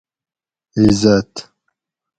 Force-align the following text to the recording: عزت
عزت 0.79 1.33